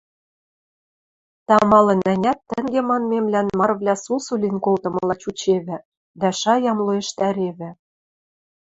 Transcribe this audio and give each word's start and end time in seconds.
Тамалын-ӓнят 1.47 2.39
тӹнге 2.49 2.81
манмемлӓн 2.89 3.47
марывлӓ 3.57 3.95
сусу 4.03 4.33
лин 4.41 4.55
колтымыла 4.65 5.15
чучевӹ 5.21 5.77
дӓ 6.19 6.29
шаяэм 6.39 6.79
лӧэштаревӹ: 6.85 7.69